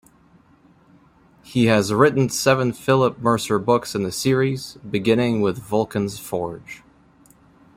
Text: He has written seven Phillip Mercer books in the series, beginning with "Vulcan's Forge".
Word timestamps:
He 1.43 1.67
has 1.67 1.93
written 1.93 2.27
seven 2.29 2.73
Phillip 2.73 3.19
Mercer 3.19 3.59
books 3.59 3.93
in 3.93 4.01
the 4.01 4.11
series, 4.11 4.77
beginning 4.77 5.41
with 5.41 5.59
"Vulcan's 5.59 6.17
Forge". 6.17 6.81